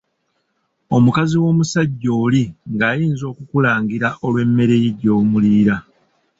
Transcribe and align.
Omukazi 0.95 1.35
w'omusajja 1.43 2.11
oli 2.23 2.43
ng'ayinza 2.73 3.23
okukulangira 3.31 4.07
olw'emmere 4.27 4.75
ye 4.83 4.89
gy'omuliira. 4.99 5.75